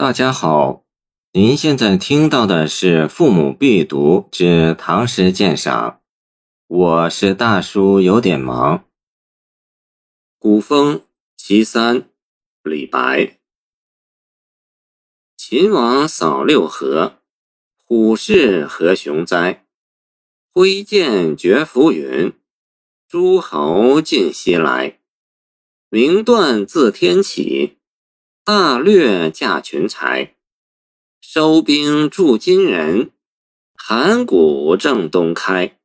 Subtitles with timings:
[0.00, 0.84] 大家好，
[1.32, 5.90] 您现在听到的是《父母必读之唐诗鉴赏》，
[6.68, 8.84] 我是大叔，有点忙。
[10.38, 11.04] 古风
[11.36, 12.08] 其三，
[12.62, 13.40] 李白。
[15.36, 17.18] 秦王扫六合，
[17.84, 19.66] 虎视何雄哉？
[20.52, 22.32] 挥剑绝浮云，
[23.08, 25.00] 诸侯尽西来。
[25.88, 27.77] 名断自天起，
[28.50, 30.34] 大略驾群才。
[31.20, 33.10] 收兵助金人，
[33.74, 35.78] 函谷正东开。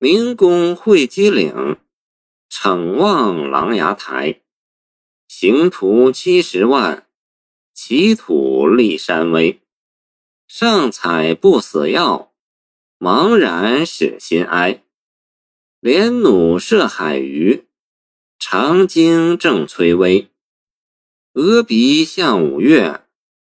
[0.00, 1.76] 明公会稽岭，
[2.50, 4.40] 骋望琅琊台。
[5.28, 7.06] 行徒七十万，
[7.72, 9.60] 齐土立山威。
[10.48, 12.32] 上采不死药，
[12.98, 14.82] 茫然使心哀。
[15.78, 17.68] 连弩射海鱼。
[18.36, 20.28] 长鲸正崔巍，
[21.34, 23.02] 峨鼻向五岳，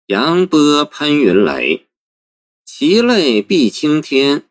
[0.07, 1.87] 扬波喷云雷。
[2.65, 4.49] 其泪碧青天，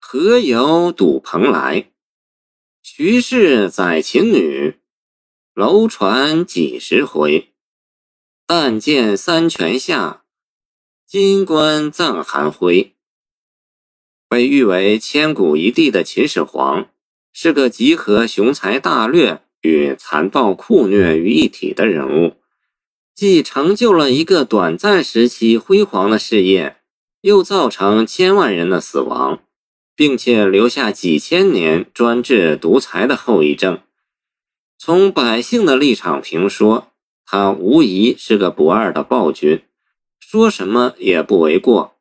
[0.00, 1.90] 何由睹蓬莱？
[2.82, 4.78] 徐氏载秦女，
[5.54, 7.52] 楼船几时回？
[8.46, 10.24] 但见三泉下，
[11.06, 12.96] 金冠葬寒辉。
[14.26, 16.90] 被誉为千古一帝的秦始皇，
[17.32, 19.42] 是个集合雄才大略。
[19.62, 22.36] 与残暴酷虐于一体的人物，
[23.14, 26.76] 既成就了一个短暂时期辉煌的事业，
[27.22, 29.40] 又造成千万人的死亡，
[29.96, 33.80] 并且留下几千年专制独裁的后遗症。
[34.78, 36.92] 从百姓的立场评说，
[37.26, 39.62] 他无疑是个不二的暴君，
[40.20, 41.96] 说什么也不为过。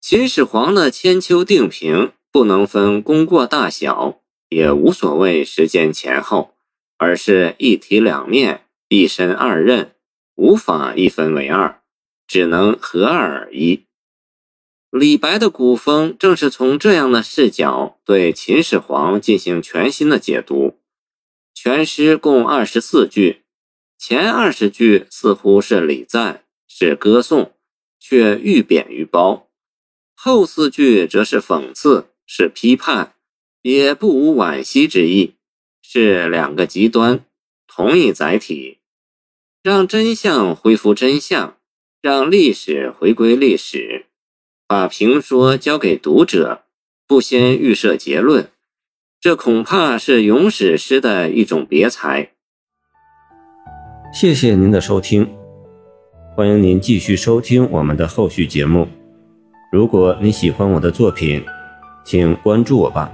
[0.00, 4.20] 秦始皇的千秋定平，不能分功过大小。
[4.48, 6.54] 也无所谓时间前后，
[6.96, 9.94] 而是一体两面，一身二任，
[10.34, 11.80] 无法一分为二，
[12.26, 13.84] 只能合二而一。
[14.90, 20.78] 李白的古风正是从这样的视角对秦始皇进行全新的解读。
[21.54, 23.42] 全诗共二十四句，
[23.98, 27.52] 前二十句似乎是礼赞，是歌颂，
[28.00, 29.48] 却愈贬愈褒；
[30.14, 33.14] 后四句则是讽刺，是批判。
[33.62, 35.34] 也不无惋惜之意，
[35.82, 37.20] 是两个极端，
[37.66, 38.78] 同一载体，
[39.62, 41.56] 让真相恢复真相，
[42.00, 44.06] 让历史回归历史，
[44.66, 46.62] 把评说交给读者，
[47.06, 48.50] 不先预设结论，
[49.20, 52.30] 这恐怕是咏史诗的一种别裁。
[54.12, 55.28] 谢谢您的收听，
[56.34, 58.88] 欢迎您继续收听我们的后续节目。
[59.70, 61.44] 如果你喜欢我的作品，
[62.04, 63.12] 请关注我吧。